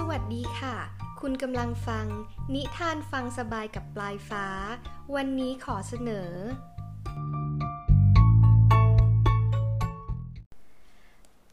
[0.00, 0.76] สวัสดีค่ะ
[1.20, 2.06] คุณกำลังฟัง
[2.54, 4.46] นิทานฟังสบายกับปลายฟ้า
[5.14, 6.32] วันนี้ขอเสนอ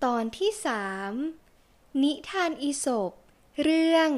[0.04, 1.12] ตอนที่สาม
[2.04, 3.12] นิทานอีสบ
[3.64, 4.10] เรื่อง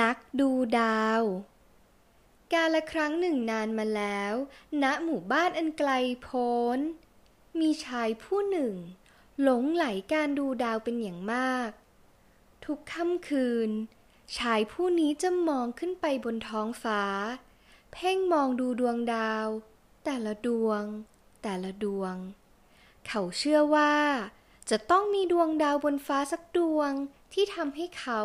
[0.00, 1.22] นักดูดาว
[2.52, 4.34] กาละครั้งหนึ่งนานมาแล้ว
[4.82, 5.90] ณหมู่บ้านอันไกล
[6.22, 6.78] โพ้น
[7.60, 8.74] มีชายผู้หนึ่ง
[9.42, 11.70] หลงไหลการดูดาวเป็นอย่างมาก
[12.64, 13.70] ทุกค่ำคืน
[14.38, 17.02] ชายผู้นี้จะมองขึ้นไปบนท้องฟ้า
[17.92, 19.46] เพ่งมองดูดวงดาว
[20.04, 20.82] แต่ละดวง
[21.42, 22.14] แต่ละดวง
[23.06, 23.94] เขาเชื่อว่า
[24.70, 26.90] จะต้องมีดวงดาวบนฟ้าสักดวง
[27.32, 28.20] ที่ทำให้เขา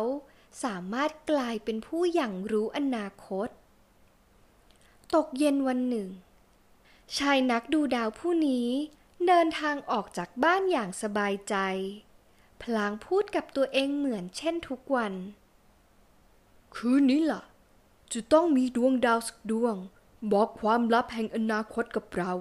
[0.64, 3.48] สามารถกลายเป็นผู้อย่างรู้อนาคต
[5.14, 6.08] ตกเย็นวันหนึ่ง
[7.18, 8.68] ชายนักดูดาวผู้นี้
[9.26, 11.54] เดินทางออกจากบ้านอย่างสบายใจ
[12.70, 15.12] พลางพูดกับตัวเองเหมือนเช่นทุกวัน
[16.76, 17.42] คืนนี้ล่ะ
[18.12, 19.76] จะต้องมีดวงดาวสักดวง
[20.32, 22.32] บอกความลับแห่งอนาคตกับเรา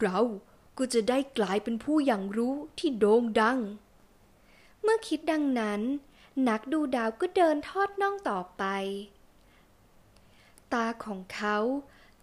[0.00, 0.18] เรา
[0.78, 3.58] ก็จะได้กลายเป็นผู้อย่างรู้ที่โด่งดัง
[4.82, 5.80] เมื่อคิดดังนั้น
[6.48, 8.64] นักดูดาวก็เดินทอดน่องต่อไป
[10.72, 11.56] ตาของเขา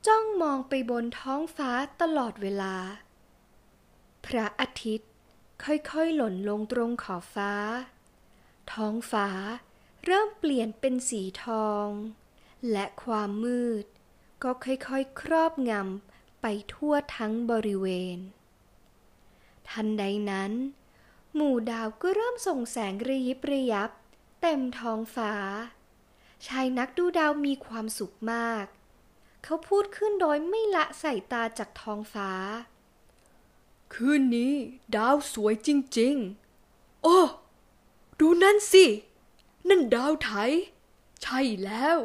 [0.08, 2.76] จ้องมองไปบนท้องฟ้าตลอดเวลา
[4.26, 5.12] พระอาทิตย์
[5.64, 7.54] ค่อยๆหล่นลงตรงขอบฟ้า
[8.72, 9.30] ท้องฟ้า
[10.06, 11.88] เริ่มเปลี่ยนเป็นสีทอง
[12.72, 13.86] และความมืด
[14.44, 18.18] ก็ค่อยๆ ครอบงำไปทั่วทั้งบริเวณ
[19.70, 20.52] ทันใดนั้น
[21.36, 23.90] หมู่ดาวก็เริ่มส่งแสงระยิบระยับ
[24.42, 25.34] เต็มท้องฟ้า
[26.48, 28.66] ชายนักดูดาวมีความสุขมาก
[29.44, 32.32] เขาพูดขึ้นโดยไม่ละสายตาจากท้องฟ้า
[33.94, 34.54] คืนนี้
[34.96, 37.20] ดาวสวยจริงๆ โอ้
[38.20, 38.86] ดูนั่นสิ
[39.68, 40.32] นั่นดาวไถ
[41.22, 41.98] ใช่แล้ว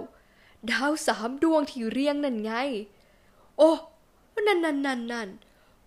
[0.70, 2.52] ดาวสามดวงที่เรียงนั่นไง
[3.58, 3.70] โอ้
[4.46, 5.28] นั่นนั่นนั่นนั่น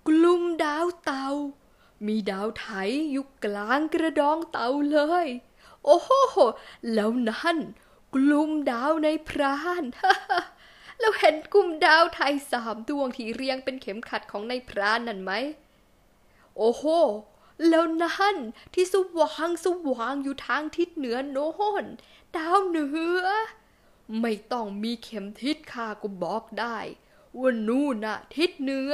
[0.08, 1.28] กลุ่มดาวเตา
[2.06, 2.68] มีดาวไถ
[3.12, 5.28] อยู่กลางกระดองเตาเลย
[5.86, 6.38] โอ้โห
[6.94, 7.58] แล้วนั่น
[8.16, 9.84] กลุ่มดาวในพราน
[11.00, 15.31] แล้วเห็นกลุ่มดาวไทยสามดวงที่เรียงเป็นเข็มขัดของในพรานนั่นไหม
[16.58, 16.84] โอ้โห
[17.70, 18.38] แล้วนั่น
[18.74, 21.50] ที่สว่างสว่างอยู่ทางทิศเหนือโน้
[21.84, 21.86] น
[22.36, 22.86] ดาวเหนื
[23.22, 23.26] อ
[24.22, 26.78] ไม่ต้องมีเข็มทิศข้าก็บอกได้
[27.40, 28.94] ว่านู่นน่ะ ทิศเหนือ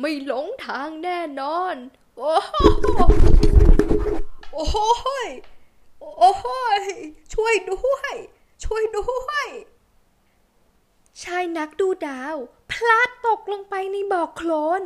[0.00, 1.76] ไม่หลงทางแน่นอน
[2.18, 2.54] โอ้โห
[4.52, 4.76] โอ้โห
[6.18, 6.44] โอ้โห
[7.34, 8.14] ช่วยด้วย
[8.64, 9.48] ช่วยด้วย
[11.22, 12.36] ชายนักดูดาว
[12.70, 14.50] พลาดตกลงไปในบ่อโคล
[14.82, 14.84] น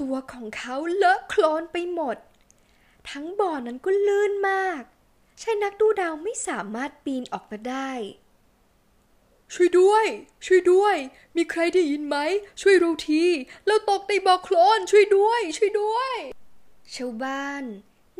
[0.00, 2.16] ตัวของเขาเลอะโคลนไปหมด
[3.10, 4.82] ทั้งบ่อนั้นก็ลื่นมาก
[5.42, 7.90] ชายนักดูดาวไม่สามารถปีนออกมาได้
[9.54, 10.06] ช่วยด้วย
[10.46, 10.96] ช่วยด้วย
[11.36, 12.16] มีใครได้ยินไหม
[12.60, 13.24] ช่วยเราที
[13.66, 16.16] เราตกในบ่อโคลนช่วยด้วย ช่วยด้วย
[16.94, 17.64] ชาวบ้าน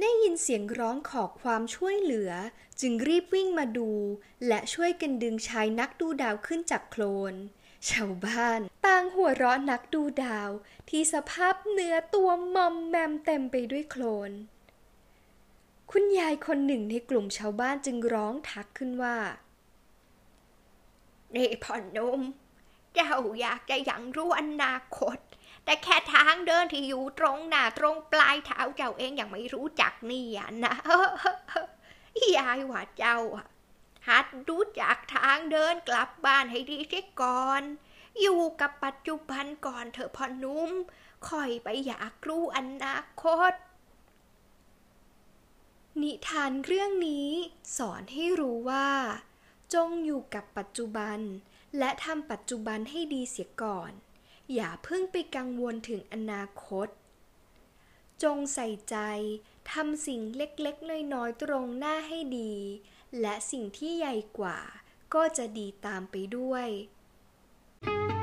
[0.00, 2.32] ได้ยินเสียงร้องขอความช่วยเหลือ
[2.80, 3.90] จึงรีบวิ่งมาดู
[4.46, 7.02] และช่วยกันดึงชายนักดูดาวขึ้นจากโคล
[7.32, 7.34] น
[7.90, 10.50] ชาวบ้านต่างหัวเราะนักดูดาว
[10.88, 14.32] ที่สภาพเนื้อตัวมอมแมมเต็มไปด้วยโคลน
[15.90, 19.16] คุณยายคนหนึ่งในกลุ่มชาวบ้านจึงร้องทักขึ้นว่า
[21.34, 22.20] นี่พ่อนุ่ม
[22.94, 25.18] เจ้าอยากจะยังรู้อนาคต
[25.64, 30.26] แต่แค่ทางเดินที่อยู่ตรงหน้าตรงปลายเท้าเจ้าเองยังไม่รู้จักนี่
[30.64, 30.74] นะ
[32.38, 33.46] ยายว่าเจ้าอะ
[34.08, 37.62] หัดรู้จักทางเดินกลับบ้านให้ดีเสียก่อน
[38.20, 40.70] อยู่กับปัจจุบันก่อนเถอะพ่อนุ่ม
[41.28, 43.52] ค่อยไปอยากรู้อนาคต
[46.02, 47.30] นิทานเรื่องนี้
[47.76, 48.88] สอนให้รู้ว่า
[49.74, 51.18] จงอยู่กับปัจจุบัน
[51.78, 53.92] และทำปัจจุบันให้ดีเสียก่อน
[54.54, 56.88] อย่าเพิ่งไปกังวลถึงอนาคต
[58.22, 58.96] จงใส่ใจ
[59.72, 62.54] ทำสิ่งเล็กๆ น้อยๆ ตรงหน้าให้ดี
[63.20, 64.58] และสิ่งที่ใหญ่กว่า
[65.14, 66.68] ก็จะดีตามไปด้วย
[67.84, 68.17] thank you